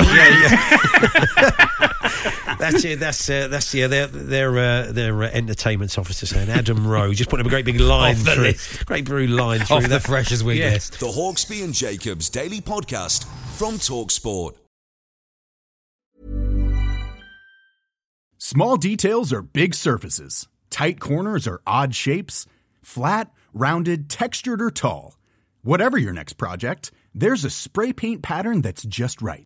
[2.61, 2.99] That's it.
[2.99, 3.87] That's uh, that's yeah.
[3.87, 6.29] They're they're uh, they're uh, entertainment officers.
[6.29, 7.11] Saying Adam Rowe.
[7.11, 8.43] Just put him a great big line Off through.
[8.43, 8.85] list.
[8.85, 10.03] Great blue line through Off the that.
[10.03, 10.69] fresh as we Yeah.
[10.69, 10.99] guessed.
[10.99, 13.25] The Hawksbee and Jacobs Daily Podcast
[13.57, 14.53] from Talksport.
[18.37, 20.47] Small details are big surfaces.
[20.69, 22.45] Tight corners are odd shapes.
[22.81, 25.17] Flat, rounded, textured, or tall.
[25.63, 29.45] Whatever your next project, there's a spray paint pattern that's just right.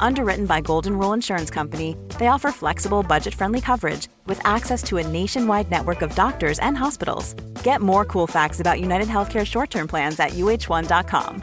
[0.00, 4.96] Underwritten by Golden Rule Insurance Company, they offer flexible, budget friendly coverage with access to
[4.96, 7.34] a nationwide network of doctors and hospitals.
[7.62, 11.42] Get more cool facts about United Healthcare short term plans at uh1.com.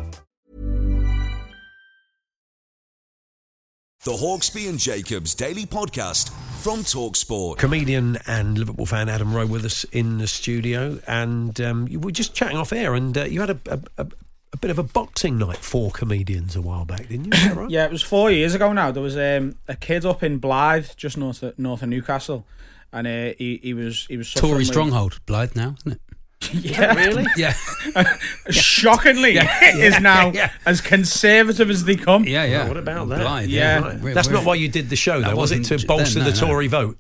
[4.06, 6.30] The Hawksbee and Jacobs Daily Podcast
[6.62, 7.58] from Talksport.
[7.58, 12.12] Comedian and Liverpool fan Adam Rowe with us in the studio, and um, you were
[12.12, 14.08] just chatting off air, and uh, you had a, a, a,
[14.56, 17.32] a bit of a boxing night for comedians a while back, didn't you?
[17.34, 17.70] Is that right?
[17.70, 18.90] Yeah, it was four years ago now.
[18.92, 22.46] There was um, a kid up in Blyth, just north of, north of Newcastle,
[22.94, 26.02] and uh, he he was he was Tory with- stronghold, Blyth now, isn't it?
[26.52, 27.26] Yeah, really?
[27.38, 27.54] Yeah,
[28.50, 29.76] shockingly, Yeah.
[29.78, 30.52] is now Yeah.
[30.66, 32.24] as conservative as they come.
[32.26, 32.64] yeah, yeah.
[32.64, 33.22] Oh, what about that?
[33.22, 33.80] Blyth, Yeah.
[33.80, 34.14] right.
[34.14, 35.60] That's we're- not why you did the show, though, was it?
[35.60, 36.48] wasn't To then, bolster no, the no.
[36.48, 36.98] Tory vote.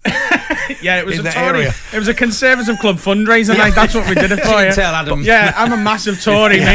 [0.81, 1.45] Yeah, it was In a Tory.
[1.45, 1.73] area.
[1.93, 3.75] It was a Conservative Club fundraiser night.
[3.75, 4.59] That's what we did it for.
[4.59, 4.71] You yeah.
[4.71, 5.21] tell, Adam.
[5.21, 6.65] Yeah, I'm a massive Tory, me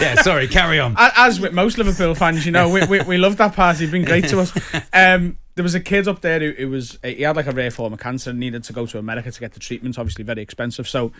[0.00, 0.94] yeah, sorry, carry on.
[0.98, 3.84] As with most Liverpool fans, you know, we, we, we love that party.
[3.84, 4.52] It's been great to us.
[4.92, 7.70] Um, there was a kid up there who, who was he had like a rare
[7.70, 9.98] form of cancer and needed to go to America to get the treatment.
[9.98, 10.88] Obviously, very expensive.
[10.88, 11.12] So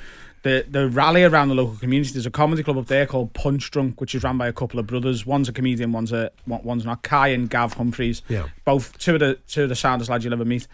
[0.42, 2.12] the the rally around the local community.
[2.12, 4.80] There's a comedy club up there called Punch Drunk, which is run by a couple
[4.80, 5.24] of brothers.
[5.24, 7.02] One's a comedian, one's a one's not.
[7.02, 8.22] Kai and Gav Humphreys.
[8.28, 8.48] Yeah.
[8.64, 10.66] both two of the two of the soundest lads you'll ever meet.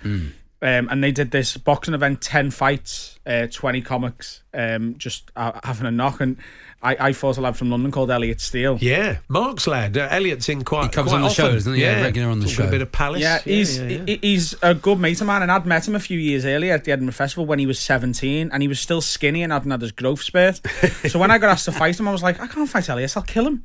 [0.63, 5.59] Um, and they did this boxing event, ten fights, uh, twenty comics, um, just uh,
[5.65, 6.21] having a knock.
[6.21, 6.37] And
[6.83, 8.79] I, I fought a lad from London called Elliot Steele.
[8.81, 9.99] Yeah, Mark's lad.
[9.99, 10.85] Uh, Elliot's in quite.
[10.85, 11.45] He comes quite on the often.
[11.45, 11.83] show, doesn't he?
[11.83, 12.69] Yeah, regular on the Talking show.
[12.69, 13.21] A bit of Palace.
[13.21, 14.03] Yeah, he's yeah, yeah.
[14.07, 16.73] he- he's a good mate of mine, and I'd met him a few years earlier
[16.73, 19.71] at the Edinburgh Festival when he was seventeen, and he was still skinny and hadn't
[19.71, 20.61] had his growth spurt.
[21.09, 23.15] so when I got asked to fight him, I was like, I can't fight Elias,
[23.17, 23.63] I'll kill him.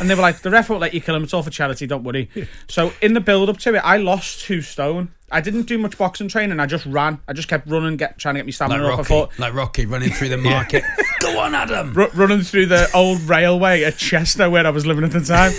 [0.00, 1.22] And they were like, the ref won't let you kill him.
[1.22, 2.28] It's all for charity, don't worry.
[2.68, 5.10] So in the build up to it, I lost two stone.
[5.30, 6.60] I didn't do much boxing training.
[6.60, 7.18] I just ran.
[7.26, 8.92] I just kept running, get trying to get me Like stamina up.
[8.92, 10.84] I Rocky, thought like Rocky running through the market.
[11.20, 11.92] Go on, Adam.
[11.94, 15.52] ru- running through the old railway at Chester where I was living at the time.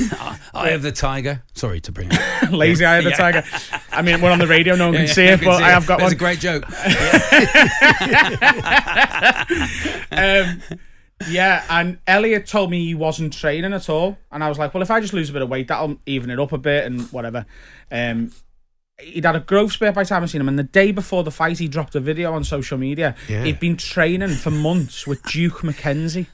[0.54, 1.44] I of the tiger.
[1.54, 2.52] Sorry to bring it.
[2.52, 3.16] Lazy eye of the Yeah.
[3.18, 3.44] tiger.
[3.92, 5.70] I mean, we're on the radio, no one Yeah, can see it, but see I
[5.72, 6.14] have got That's one.
[6.14, 6.64] a great joke.
[10.12, 10.62] um,
[11.30, 14.84] yeah, and Elliot told me he wasn't training at all, and I was like, well,
[14.84, 17.02] if I just lose a bit of weight, that'll even it up a bit and
[17.12, 17.46] whatever.
[17.92, 18.32] Um,
[19.00, 21.24] he'd had a growth spurt by the time I seen him, and the day before
[21.24, 23.16] the fight, he dropped a video on social media.
[23.30, 23.44] Yeah.
[23.44, 26.26] He'd been training for months with Duke McKenzie.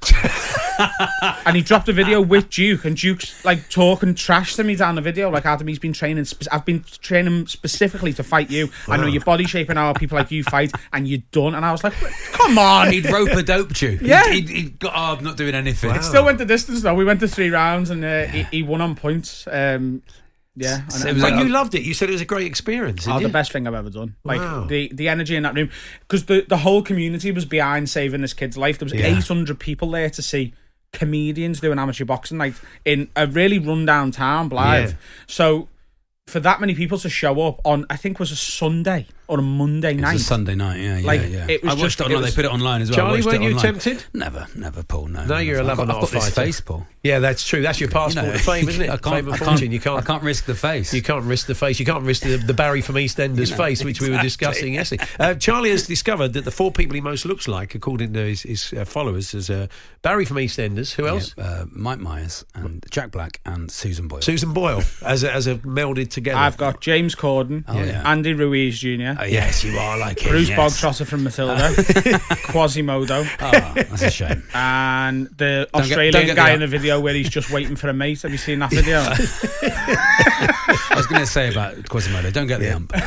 [1.46, 4.96] and he dropped a video with Duke, and Duke's like talking trash to me down
[4.96, 5.30] the video.
[5.30, 6.24] Like, Adam, he's been training.
[6.24, 8.70] Spe- I've been training specifically to fight you.
[8.88, 11.56] I know your body shape and how people like you fight, and you're done.
[11.56, 11.94] And I was like,
[12.32, 12.92] come on.
[12.94, 14.00] He'd rope a dope you.
[14.02, 14.32] Yeah.
[14.32, 15.90] He'd, he'd, he'd got, oh, I'm not doing anything.
[15.90, 16.00] Wow.
[16.00, 16.96] Still went the distance though.
[16.96, 19.48] We went to three rounds and uh, he, he won on points.
[19.52, 20.02] Um,
[20.56, 21.84] yeah, and, So it was But like- you loved it.
[21.84, 23.08] You said it was a great experience.
[23.08, 23.34] oh, didn't the you?
[23.34, 24.16] best thing I've ever done.
[24.24, 24.66] Like Wow.
[24.66, 25.70] the the energy in that room
[26.02, 28.78] because the the whole community was behind saving this kid's life.
[28.80, 29.18] There was Yeah.
[29.18, 30.54] 800 people there to see
[30.92, 32.54] comedians doing amateur boxing night
[32.86, 34.90] in a really rundown town, Blyth.
[34.90, 34.94] Yeah.
[35.28, 35.70] So
[36.28, 39.42] for that many people to show up on, I think was a Sunday or a
[39.42, 40.14] Monday It night.
[40.14, 41.46] was a Sunday night, yeah, yeah, Like, yeah.
[41.48, 42.22] it was I watched just- it it online.
[42.24, 42.96] was- they put it online as well.
[42.98, 43.62] Charlie, weren't you online.
[43.64, 44.04] tempted?
[44.14, 45.08] Never, never, Paul.
[45.08, 45.26] No.
[45.26, 46.86] No, you're a I've got, lover, I've got a this face, Paul.
[47.04, 47.62] Yeah, that's true.
[47.62, 48.90] That's your passport You know, to fame, isn't it?
[48.90, 49.98] I can't, fame and I can't, You can't.
[50.04, 50.94] I can't risk the face.
[50.94, 51.80] You can't risk the face.
[51.80, 55.06] You can't risk the, the Barry from EastEnders know, face, which we were discussing yesterday.
[55.20, 58.44] Uh, Charlie has discovered that the four people he most looks like, according to his,
[58.44, 59.68] his uh, followers, is uh,
[60.02, 60.94] Barry from EastEnders.
[60.94, 61.38] Who Yeah, else?
[61.38, 64.22] uh, Mike Myers and Jack Black and Susan Boyle.
[64.22, 66.38] Susan Boyle, as a, as a melded together.
[66.40, 68.10] I've got James Corden, Oh, yeah.
[68.10, 70.30] Andy Ruiz Jr., Oh, yes, you are like him.
[70.32, 70.60] Bruce yes.
[70.60, 71.74] Bogtrotter from Matilda,
[72.48, 73.26] Quasimodo.
[73.40, 74.44] Oh, that's a shame.
[74.54, 77.76] and the Don't Australian don't get guy the- in the video where he's just waiting
[77.76, 78.22] for a mate.
[78.22, 79.00] Have you seen that video?
[79.86, 82.92] I was going to say about Quasimodo, don't get the ump.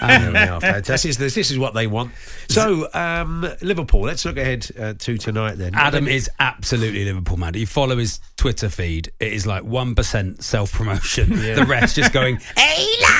[0.00, 0.88] There we are, folks.
[0.88, 2.12] This is this, this is what they want.
[2.48, 4.02] So um, Liverpool.
[4.02, 5.74] Let's look ahead uh, to tonight then.
[5.74, 7.56] Adam is absolutely Liverpool mad.
[7.56, 11.30] You follow his Twitter feed, it is like 1% self promotion.
[11.30, 13.19] The rest just going, hey, lad!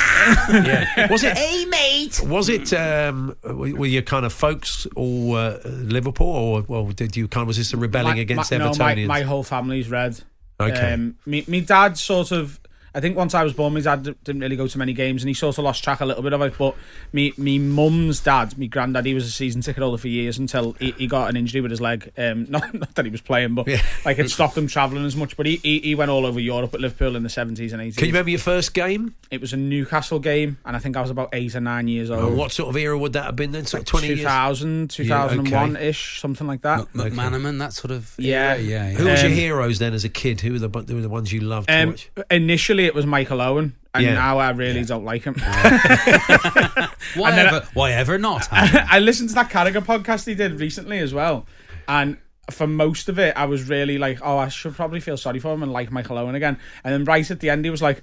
[0.51, 1.11] Yeah.
[1.11, 1.37] Was it?
[1.37, 2.21] Hey, mate!
[2.25, 2.73] Was it?
[2.73, 7.49] Um, were your kind of folks all uh, Liverpool, or well, did you kind of
[7.49, 9.07] was this a rebelling My- against my, no, my, Evertonians?
[9.07, 10.21] my whole family's red.
[10.61, 10.93] Okay.
[10.93, 12.60] Um, me, me dad sort of.
[12.95, 15.29] I think once I was born, my dad didn't really go to many games, and
[15.29, 16.55] he sort of lost track a little bit of it.
[16.59, 16.75] But
[17.13, 20.73] me, me mum's dad, me granddad, he was a season ticket holder for years until
[20.73, 22.11] he, he got an injury with his leg.
[22.19, 23.81] Um, not, not that he was playing, but Yeah.
[24.05, 25.37] like it stopped him travelling as much.
[25.37, 27.97] But he, he he went all over Europe at Liverpool in the seventies and eighties.
[27.97, 29.15] Can you remember your first game?
[29.31, 32.11] It was a Newcastle game, and I think I was about eight or nine years
[32.11, 32.25] old.
[32.31, 33.67] And what sort of era would that have been then?
[33.67, 34.21] Sort of twenty years.
[34.21, 36.81] 2000, 2001 ish, something like that.
[36.81, 38.13] M- McManaman, that sort of.
[38.19, 38.57] Yeah.
[38.57, 38.97] yeah, yeah.
[38.97, 40.41] Who was your Um, heroes then as a kid?
[40.41, 42.11] Who were the who were the ones you loved to Um, watch?
[42.31, 44.15] initially, initially it was Michael Owen, and Yeah.
[44.15, 45.35] now I really don't like him.
[45.35, 47.67] Why And then ever?
[47.75, 48.49] Why ever not?
[48.53, 51.47] I listened to that Carragher podcast he did recently as well,
[51.89, 52.17] and
[52.51, 55.53] for most of it, I was really like, "Oh, I should probably feel sorry for
[55.55, 58.03] him and like Michael Owen again." And then right at the end, he was like.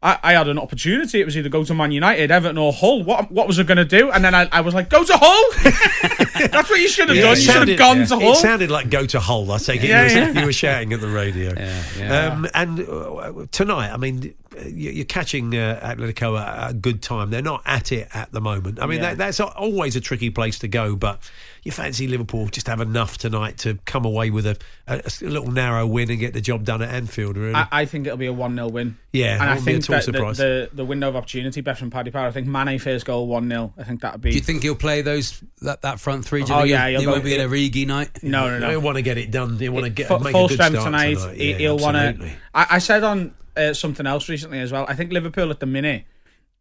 [0.00, 1.20] I, I had an opportunity.
[1.20, 3.02] It was either go to Man United, Everton, or Hull.
[3.02, 4.10] What what was I going to do?
[4.12, 5.44] And then I, I was like, go to Hull.
[6.50, 7.36] That's what you should have Yeah, done.
[7.36, 8.04] You should have gone yeah.
[8.06, 8.32] to Hull.
[8.32, 9.50] It sounded like go to Hull.
[9.50, 11.52] I take it Yeah, you, were, you were shouting at the radio.
[12.08, 14.22] Um, and uh, tonight, I mean,
[14.64, 17.30] you- you're catching uh, Atletico at a good time.
[17.30, 18.80] They're not at it at the moment.
[18.80, 21.20] I mean, that, that's always a tricky place to go, but
[21.64, 25.50] you fancy Liverpool just have enough tonight to come away with a, a, a little
[25.50, 27.54] narrow win and get the job done at Anfield, really.
[27.54, 28.98] I, I think it'll be a 1 0 win.
[29.12, 29.96] Yeah, and I I be think at all
[30.28, 33.04] that the, the, the window of opportunity, bet from Paddy Power, I think Mane first
[33.06, 33.72] goal 1 0.
[33.78, 34.30] I think that'd be.
[34.30, 36.42] Do you think he'll play those that, that front three?
[36.44, 38.22] Do you Oh, think yeah, He'll, he'll he won't be at a Rigi night.
[38.22, 38.68] no, no, no.
[38.68, 39.58] They want to get it done.
[39.58, 41.14] They want to get Full- make full a good strength start tonight.
[41.16, 41.36] tonight.
[41.36, 42.30] He- Yeah, He'll want to.
[42.54, 44.84] I, I said on uh, something else recently as well.
[44.88, 46.04] I think Liverpool at the minute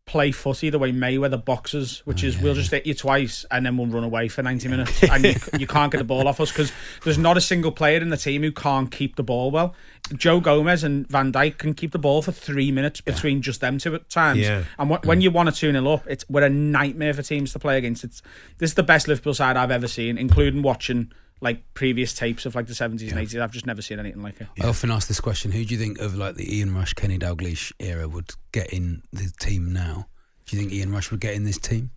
[0.07, 3.65] play footy the way Mayweather boxes, which Oh, is we'll just hit you twice and
[3.65, 6.39] then we'll run away for 90 minutes and you, you can't get the ball off
[6.39, 6.71] us because
[7.03, 9.75] there's not a single player in the team who can't keep the ball well.
[10.15, 13.77] Joe Gomez and Van Dijk can keep the ball for three minutes between just them
[13.77, 14.39] two at times.
[14.39, 14.63] Yeah.
[14.79, 17.51] And wh- when you want a 2 0 up, it's we're a nightmare for teams
[17.53, 18.05] to play against.
[18.05, 18.21] It's
[18.57, 22.55] This is the best Liverpool side I've ever seen, including watching like previous tapes of
[22.55, 23.41] like the 70s and 80s.
[23.41, 24.47] I've just never seen anything like it.
[24.61, 27.17] I often ask this question: Who do you think of like the Ian Rush, Kenny
[27.19, 30.07] Dalglish era would get in the team now?
[30.45, 31.91] Do you think Ian Rush would get in this team?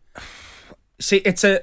[1.00, 1.60] see it's a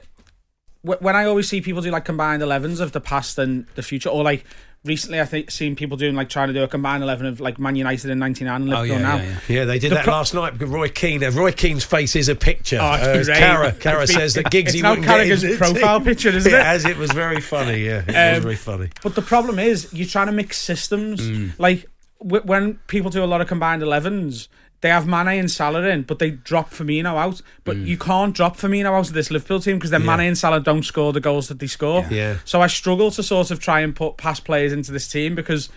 [0.82, 4.10] when I always see people do like combined 11s of the past and the future
[4.10, 4.46] or like
[4.88, 7.60] recently I think seen people doing like trying to do a combined 11 of like
[7.60, 9.40] Man United in 99 and Oh, Liverpool yeah, now yeah, yeah.
[9.60, 11.24] Yeah, they did The that pro- last night because Roy Keane.
[11.24, 12.80] uh, Roy Keane's face is a picture.
[12.82, 13.38] Oh, Uh, great.
[13.38, 16.52] Cara, Cara It's been- says that Giggsy it's wouldn't get Carragher's the profile picture, isn't
[16.54, 16.60] it?
[16.60, 17.86] As it was very funny.
[17.86, 18.90] Yeah, it was Um, very funny.
[19.04, 21.22] But the problem is, you're trying to mix systems.
[21.22, 21.52] Mm.
[21.60, 21.86] Like
[22.20, 24.48] w- when people do a lot of combined 11s,
[24.82, 27.42] they have Mane and Salah in, but they drop Firmino out.
[27.64, 30.06] But you can't drop Firmino out of this Liverpool team because then Mm.
[30.06, 30.18] Yeah.
[30.18, 32.06] Mane and Salah don't score the goals that they score.
[32.12, 32.38] Yeah.
[32.46, 35.70] So I struggle to sort of try and put past players into this team because,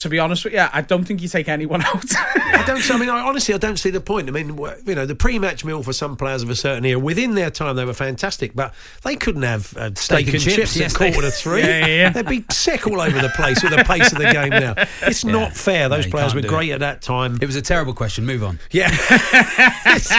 [0.00, 2.04] to be honest with you, I don't think you take anyone out.
[2.16, 2.90] I don't.
[2.90, 4.28] I mean, I, honestly, I don't see the point.
[4.28, 7.34] I mean, you know, the pre-match meal for some players of a certain era, within
[7.34, 10.76] their time, they were fantastic, but they couldn't have uh, steak, and and chips, chips,
[10.76, 11.60] yes, at quarter to three.
[11.60, 12.10] Yeah, yeah, yeah.
[12.10, 14.74] They'd be sick all over the place with the pace of the game now.
[15.06, 15.88] It's not fair.
[15.88, 16.74] Those you players were great it.
[16.74, 17.38] at that time.
[17.40, 18.26] It was a terrible question.
[18.26, 18.58] Move on.
[18.70, 18.88] Yeah.
[19.86, 20.10] it's,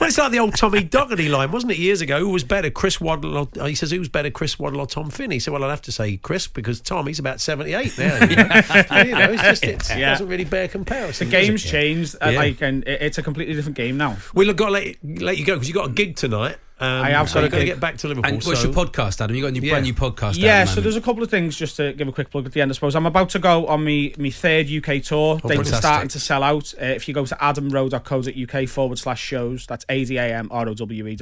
[0.00, 2.18] well, it's like the old Tommy Doherty line, wasn't it, years ago?
[2.18, 3.36] Who was better, Chris Waddle?
[3.36, 5.38] Or, uh, he says, who's better, Chris Waddle or Tom Finney?
[5.38, 8.24] So, well, I'd have to say Chris because Tom, he's about 78 now.
[8.24, 10.10] You know, You know, it's just, it Yeah.
[10.10, 11.28] doesn't really bear comparison.
[11.28, 11.46] the does it?
[11.48, 12.38] game's changed, uh, Yeah.
[12.38, 14.16] like, and it's a completely different game now.
[14.34, 16.56] We've got to let, let you go because you've got a gig tonight.
[16.80, 18.28] Um, I have so got you've got to get back to Liverpool.
[18.28, 19.36] And what's so- your podcast, Adam?
[19.36, 19.70] You got a new, Yeah.
[19.74, 20.36] brand new podcast.
[20.36, 22.30] Yeah, out at the so there's a couple of things just to give a quick
[22.30, 22.72] plug at the end.
[22.72, 25.38] I suppose I'm about to go on my my third UK tour.
[25.46, 26.74] Dates are starting to sell out.
[26.82, 30.68] Uh, if you go to adamrowe.co.uk forward slash shows, that's a d a m r
[30.68, 31.16] o w e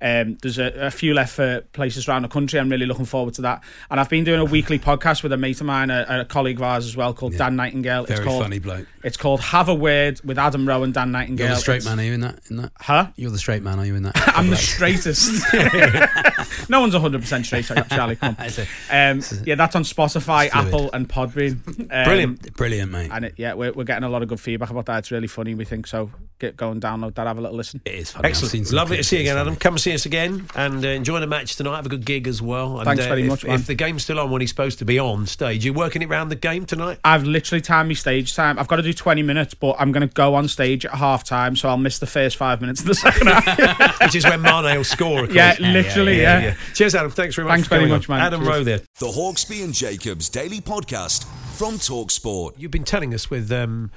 [0.00, 0.28] dot co dot uk.
[0.28, 2.58] Um, there's a, a few left for places around the country.
[2.58, 3.62] I'm really looking forward to that.
[3.90, 6.58] And I've been doing a weekly podcast with a mate of mine, a, a colleague
[6.58, 8.04] of ours as well, called Dan Nightingale.
[8.04, 8.86] Very it's called, funny bloke.
[9.04, 11.46] It's called Have a Word with Adam Rowe and Dan Nightingale.
[11.46, 12.40] You're the straight It's- man, are you in that?
[12.50, 12.72] In that?
[12.78, 13.08] Huh?
[13.16, 14.16] You're the straight man, are you in that?
[14.36, 15.44] I'm the straightest.
[16.68, 18.16] no one's 100% straight, Charlie.
[18.16, 18.34] Come on.
[18.34, 18.68] That's it.
[18.90, 21.58] Um, yeah, that's on Spotify, Apple, and Podbean.
[21.90, 22.54] Um, Brilliant.
[22.54, 23.10] Brilliant, mate.
[23.12, 24.98] And it, yeah, we're, we're getting a lot of good feedback about that.
[24.98, 25.86] It's really funny, we think.
[25.86, 27.80] So get go and download that, have a little listen.
[27.84, 28.28] It is funny.
[28.28, 28.72] Excellent.
[28.72, 29.56] Lovely to see you again, Adam.
[29.56, 31.76] Come and see us again and uh, enjoy the match tonight.
[31.76, 32.78] Have a good gig as well.
[32.78, 33.54] And, Thanks uh, very if, much, man.
[33.56, 36.08] If the game's still on when he's supposed to be on stage, you working it
[36.08, 36.98] round the game tonight?
[37.04, 38.58] I've literally timed my stage time.
[38.58, 41.24] I've got to do 20 minutes, but I'm going to go on stage at half
[41.24, 44.00] time, so I'll miss the first five minutes of the second half.
[44.00, 45.34] Which is when Mane will score, of course.
[45.34, 46.54] yeah, literally, yeah.
[46.74, 47.10] Cheers, Adam.
[47.10, 48.16] Thanks very much Thanks for very much, on.
[48.16, 48.26] man.
[48.26, 48.48] Adam Cheers.
[48.48, 48.80] Rowe there.
[48.98, 51.24] The Hawksbee and Jacobs Daily Podcast
[51.56, 52.52] from Talksport.
[52.56, 53.90] You've been telling us with um,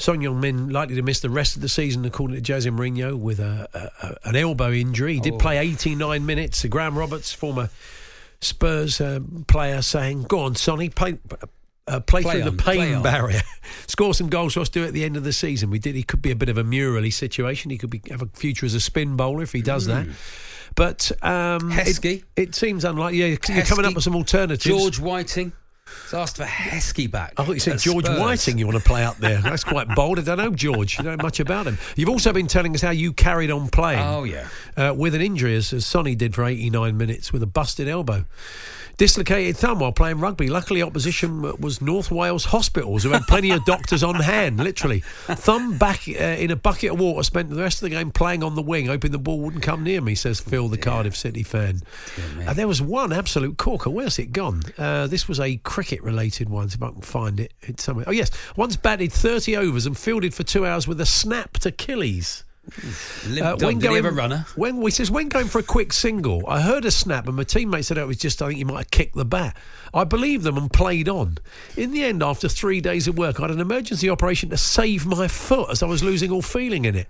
[0.00, 3.38] Son Heung-min likely to miss the rest of the season, according to Jose Mourinho, with
[3.38, 5.14] a, a, a, an elbow injury.
[5.14, 6.64] He did play 89 minutes.
[6.64, 7.68] Graham Roberts, former
[8.40, 11.18] Spurs uh, player, saying, "Go on, Sonny, play."
[11.86, 13.40] Uh, play, Play through on, the pain barrier,
[13.88, 14.68] score some goals for us.
[14.68, 15.70] Do it at the end of the season.
[15.70, 15.96] We did.
[15.96, 17.70] He could be a bit of a Murali situation.
[17.70, 20.06] He could be have a future as a spin bowler if he does that.
[20.76, 22.22] But um, it- Heskey?
[22.36, 23.18] it, seems unlikely.
[23.18, 24.64] Yeah, you're coming up with some alternatives.
[24.64, 25.52] George Whiting
[26.04, 27.34] has asked for Heskey back.
[27.36, 28.18] I thought you said George Spurs.
[28.20, 29.40] Whiting you want to play up there.
[29.40, 30.18] That's quite bold.
[30.18, 30.98] I don't know George.
[30.98, 31.78] You don't know much about him.
[31.96, 34.48] You've also been telling us how you carried on playing Oh, yeah.
[34.76, 38.24] uh, with an injury, as, as Sonny did for 89 minutes with a busted elbow.
[38.96, 40.48] Dislocated thumb while playing rugby.
[40.48, 45.00] Luckily, opposition was North Wales hospitals who had plenty of doctors on hand, literally.
[45.00, 48.42] Thumb back uh, in a bucket of water, spent the rest of the game playing
[48.42, 51.42] on the wing, hoping the ball wouldn't come near me, says Phil, the Cardiff City
[51.42, 51.80] fan.
[52.46, 53.90] Uh, there was one absolute corker.
[53.90, 54.62] Where's it gone?
[54.76, 57.54] Uh, this was a cricket related one, if I can find it.
[57.62, 58.04] It's somewhere.
[58.08, 58.30] Oh, yes.
[58.56, 62.44] Once batted 30 overs and fielded for two hours with a snapped Achilles.
[63.28, 64.46] Lived Uh, he have a runner?
[64.56, 67.44] When he says when going for a quick single, I heard a snap, and my
[67.44, 69.56] teammate said oh, it was just I think he might have kicked the bat.
[69.92, 71.38] I believed them and played on.
[71.76, 75.04] In the end, after three days of work, I had an emergency operation to save
[75.04, 77.08] my foot as I was losing all feeling in it.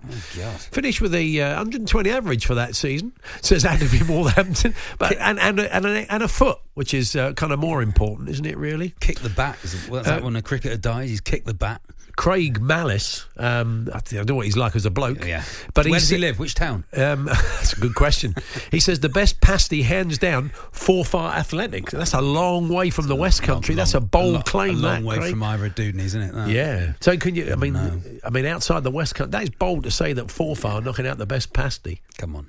[0.71, 5.59] Finished with a uh, 120 average for that season, says Andy Wolverhampton, but and and
[5.59, 8.57] a, and, a, and a foot, which is uh, kind of more important, isn't it?
[8.57, 8.95] Really.
[8.99, 9.57] Kick the bat.
[9.63, 11.81] Is well, that when a cricketer dies, he's kicked the bat.
[12.15, 15.25] Craig Malice, um, I don't know what he's like as a bloke.
[15.25, 15.43] Yeah.
[15.73, 16.39] But Where does he live?
[16.39, 16.83] Which town?
[16.95, 18.35] Um, that's a good question.
[18.71, 21.89] He says the best pasty, hands down, Forfar Athletic.
[21.91, 23.75] That's a long way from the West Country.
[23.75, 24.75] That's a bold lo- claim.
[24.75, 25.31] A long that, way Craig.
[25.31, 26.33] from Ira Dudney, isn't it?
[26.33, 26.49] that?
[26.49, 26.93] Yeah.
[27.01, 27.51] So can you?
[27.51, 27.75] I mean,
[28.23, 31.07] I mean, outside the West Country, that is bold to say that Forfar are knocking
[31.07, 32.01] out the best pasty.
[32.17, 32.47] Come on.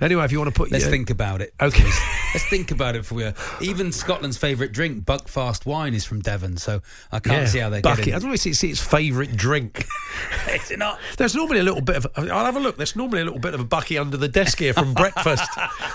[0.00, 1.54] Anyway, if you want to put, Let's your- think about it.
[1.60, 1.84] Okay.
[2.34, 3.32] Let's think about it for you.
[3.60, 7.68] Even Scotland's favourite drink, Buckfast wine, is from Devon, so I can't Yeah, see how
[7.70, 8.06] they bucket.
[8.06, 9.86] get I don't know if it's its favourite drink.
[10.50, 10.98] Is it not?
[11.16, 12.06] There's normally a little bit of.
[12.16, 12.76] I'll have a look.
[12.76, 15.48] There's normally a little bit of a bucky under the desk here from breakfast,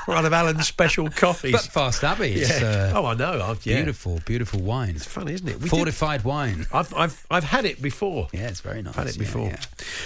[0.05, 1.53] one of Alan's special coffees.
[1.55, 2.31] Buckfast Abbey.
[2.31, 2.91] Yeah.
[2.93, 3.41] uh, oh, I know.
[3.41, 3.77] I've, yeah.
[3.77, 4.91] Beautiful, beautiful wine.
[4.95, 5.55] It's funny, isn't it?
[5.57, 6.65] We did- Fortified wine.
[6.73, 8.27] I've, I've, I've had it before.
[8.33, 8.97] Yeah, it's very nice.
[8.97, 9.53] I've had it before.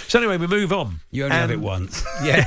[0.08, 1.00] So anyway, we move on.
[1.10, 2.04] You only have it once.
[2.24, 2.44] Yeah.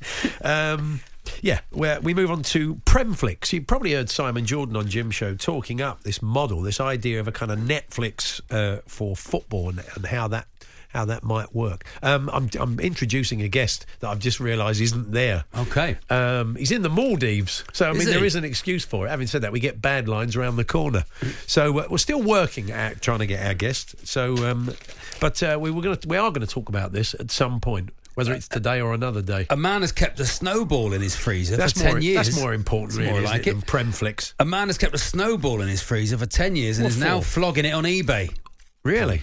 [0.42, 1.00] um,
[1.40, 3.52] yeah, where we move on to Premflix.
[3.52, 7.28] You probably heard Simon Jordan on Jim Show talking up this model, this idea of
[7.28, 10.46] a kind of Netflix uh, for football and, and how that
[10.92, 11.84] how that might work.
[12.02, 15.44] Um, I'm, I'm introducing a guest that I've just realised isn't there.
[15.56, 15.96] Okay.
[16.10, 18.26] Um, he's in the Maldives, so I Is mean there he?
[18.26, 19.10] is an excuse for it.
[19.10, 21.04] Having said that, we get bad lines around the corner,
[21.46, 24.06] so uh, we're still working at trying to get our guest.
[24.06, 24.70] So, um,
[25.18, 27.88] but uh, we were to we are going to talk about this at some point,
[28.14, 29.46] whether uh, it's today or another day.
[29.50, 32.26] A man has kept a snowball in his freezer That's for 10 more years.
[32.26, 33.52] that's more important, really, more like it, it.
[33.54, 34.34] than Premflix.
[34.38, 36.98] A man has kept a snowball in his freezer for 10 years and What is
[36.98, 38.34] now flogging it on eBay.
[38.84, 39.22] Really?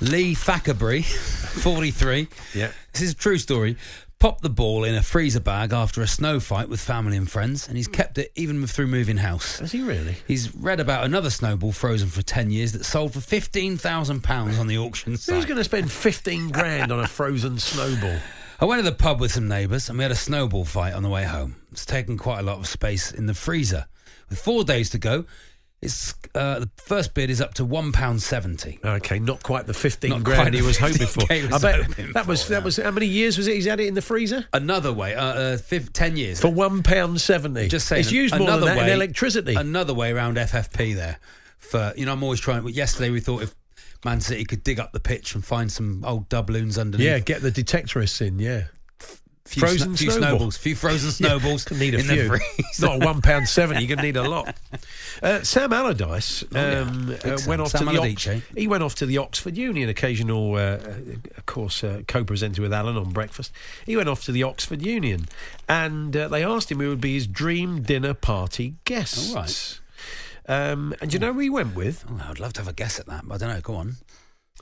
[0.00, 2.28] Lee Thackerbury, 43.
[2.54, 2.70] Yeah.
[2.92, 3.76] This is a true story.
[4.24, 7.68] Popped the ball in a freezer bag after a snow fight with family and friends,
[7.68, 7.92] and he's hmm.
[7.92, 9.58] kept it even through moving house.
[9.58, 10.16] Has he really?
[10.26, 14.78] He's read about another snowball frozen for 10 years that sold for £15,000 on the
[14.78, 15.34] auction site.
[15.34, 18.16] Who's going to spend fifteen grand on a frozen snowball?
[18.60, 21.02] I went to the pub with some neighbours and we had a snowball fight on
[21.02, 21.56] the way home.
[21.70, 23.88] It's taken quite a lot of space in the freezer.
[24.30, 25.26] With four days to go,
[25.84, 28.80] it's uh, the first bid is up to one pound seventy.
[28.84, 31.32] Okay, not quite the fifteen Not grand he was hoping for.
[31.32, 33.54] he I bet hoping that was that was how many years was it?
[33.54, 36.40] He's had it in the freezer Another way, uh, uh, fif- ten years.
[36.40, 37.68] for one pound seventy.
[37.68, 39.54] Just saying, it's used more than that in electricity.
[39.54, 41.18] Another way around FFP there.
[41.58, 42.66] For you know, I'm always trying.
[42.68, 43.54] Yesterday we thought if
[44.04, 47.06] Man City could dig up the pitch and find some old doubloons underneath.
[47.06, 48.38] yeah, get the detectorists in.
[48.38, 48.64] Yeah.
[49.54, 50.28] Few frozen sno- few snowball.
[50.30, 51.64] snowballs, few frozen snowballs.
[51.64, 52.22] Could need a in few.
[52.28, 52.86] the freezer.
[52.86, 53.80] Not a one pound seventy.
[53.84, 54.56] You're going to need a lot.
[55.22, 56.80] Uh, Sam Allardyce Oh, yeah.
[56.80, 58.40] um, uh, went off Sam to the Allardyce, eh?
[58.56, 59.88] he went off to the Oxford Union.
[59.88, 60.76] Occasional, uh, uh,
[61.36, 63.52] of course, uh, co-presenter with Alan on breakfast.
[63.86, 65.26] He went off to the Oxford Union,
[65.68, 69.30] and uh, they asked him who would be his dream dinner party guests.
[69.30, 69.80] All right.
[70.46, 72.04] Um, and do you know who he went with?
[72.10, 73.60] Oh, I'd love to have a guess at that, but I don't know.
[73.60, 73.94] Go on.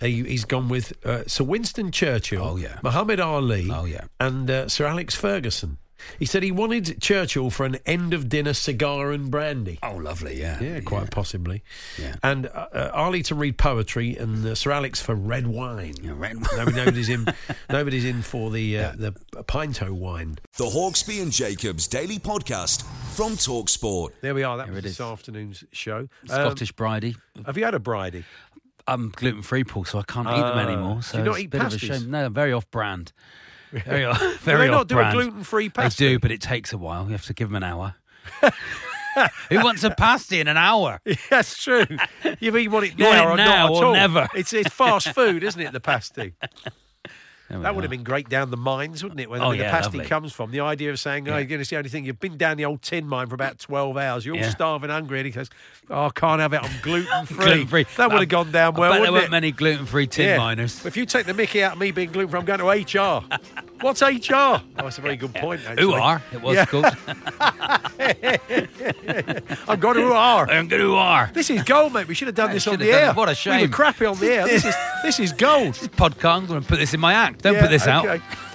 [0.03, 2.79] He, he's gone with uh, Sir Winston Churchill, Oh, yeah.
[2.83, 4.05] Muhammad Ali, Oh, yeah.
[4.21, 5.79] and uh, Sir Alex Ferguson.
[6.19, 9.79] He said he wanted Churchill for an end of dinner cigar and brandy.
[9.85, 10.41] Oh, lovely.
[10.41, 10.61] Yeah.
[10.61, 11.63] Yeah, quite possibly.
[11.97, 12.17] Yeah.
[12.25, 15.95] And uh, uh, Ali to read poetry, and uh, Sir Alex for red wine.
[16.03, 17.27] Yeah, red Nobody, nobody's in.
[17.71, 19.13] Nobody's in for the uh, the
[19.47, 20.39] pinto wine.
[20.59, 22.83] The Hawksbee and Jacobs Daily Podcast
[23.15, 24.11] from Talksport.
[24.23, 24.57] There we are.
[24.57, 25.01] That There was this is.
[25.01, 25.99] afternoon's show.
[25.99, 27.15] Um, Scottish bridie.
[27.47, 28.25] have you had a bridie?
[28.87, 30.59] I'm gluten free, Paul, so I can't eat them Ah.
[30.67, 30.97] anymore.
[30.97, 32.11] Do So you not it's eat a bit of a shame.
[32.11, 33.13] No, very off brand.
[33.73, 35.15] Very, off, Do very they not off do a brand.
[35.17, 36.05] gluten-free pasty?
[36.05, 37.07] They do, but it takes a while.
[37.07, 37.95] You have to give them an hour.
[39.51, 41.01] Who wants a pasty in an hour?
[41.31, 41.85] That's true.
[42.41, 43.93] You either want it You now want it or now not at or all.
[43.95, 44.29] never.
[44.35, 45.73] It's it's fast food, isn't it?
[45.73, 46.35] The pasty.
[47.61, 49.29] That would have been great down the mines, wouldn't it?
[49.31, 50.09] Where Oh, the yeah, pasty lovely.
[50.09, 50.51] comes from.
[50.51, 51.39] The idea of saying, "Oh, Yeah.
[51.39, 53.35] you're going to see the only thing you've been down the old tin mine for
[53.35, 54.25] about twelve hours.
[54.25, 54.49] You're all Yeah.
[54.51, 55.51] starving, hungry," and he goes,
[55.91, 56.63] "Oh, I can't have it.
[56.63, 57.87] I'm gluten free." Gluten-free.
[57.97, 59.31] That would have gone down well, I bet there weren't it?
[59.31, 60.85] many gluten free tin miners.
[60.87, 63.23] If you take the Mickey out of me being gluten free, I'm going to HR.
[63.83, 64.33] What's HR?
[64.35, 65.61] Oh, that's a very good point.
[65.67, 65.83] Actually.
[65.83, 66.23] Who are?
[66.33, 66.65] It was Yeah.
[66.67, 66.87] called.
[69.69, 70.49] I'm going to who are.
[70.51, 70.81] I'm good.
[70.81, 71.31] Who are?
[71.35, 72.07] This is gold, mate.
[72.09, 73.11] We should have done I this on the have done air.
[73.11, 73.17] it.
[73.17, 73.55] What a shame.
[73.55, 73.71] We shame.
[73.71, 74.47] were crappy on the air.
[74.47, 75.75] This is this is gold.
[75.97, 76.33] Podcast.
[76.43, 77.43] I'm going to put this in my act.
[77.43, 78.07] Don't Yeah, put this out.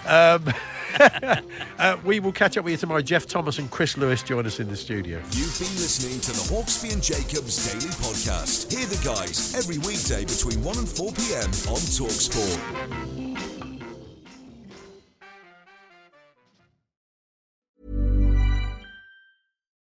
[0.07, 0.53] Um,
[1.77, 3.01] uh, we will catch up with you tomorrow.
[3.01, 5.17] Jeff Thomas and Chris Lewis join us in the studio.
[5.31, 8.71] You've been listening to the Hawksbee and Jacobs Daily Podcast.
[8.75, 11.43] Hear the guys every weekday between 1 and 4 p.m.
[11.69, 13.16] on Talksport.